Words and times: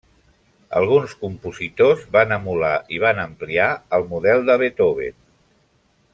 Alguns 0.77 1.11
compositors 1.25 2.01
van 2.15 2.33
emular 2.37 2.73
i 2.97 3.03
van 3.05 3.21
ampliar 3.27 3.69
el 3.99 4.09
model 4.15 4.43
de 4.49 4.57
Beethoven. 4.65 5.21